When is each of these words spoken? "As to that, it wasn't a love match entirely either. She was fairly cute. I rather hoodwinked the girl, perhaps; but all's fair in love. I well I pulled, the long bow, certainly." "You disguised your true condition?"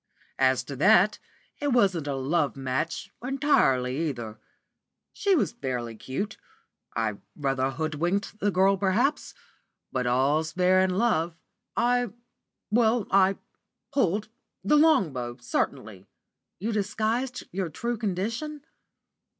"As 0.39 0.63
to 0.63 0.75
that, 0.77 1.19
it 1.59 1.67
wasn't 1.73 2.07
a 2.07 2.15
love 2.15 2.55
match 2.55 3.11
entirely 3.23 4.09
either. 4.09 4.39
She 5.13 5.35
was 5.35 5.51
fairly 5.51 5.95
cute. 5.95 6.37
I 6.95 7.17
rather 7.35 7.69
hoodwinked 7.69 8.39
the 8.39 8.49
girl, 8.49 8.77
perhaps; 8.77 9.35
but 9.91 10.07
all's 10.07 10.53
fair 10.53 10.79
in 10.81 10.97
love. 10.97 11.37
I 11.77 12.13
well 12.71 13.05
I 13.11 13.37
pulled, 13.93 14.29
the 14.63 14.75
long 14.75 15.13
bow, 15.13 15.37
certainly." 15.39 16.07
"You 16.57 16.71
disguised 16.71 17.43
your 17.51 17.69
true 17.69 17.95
condition?" 17.95 18.65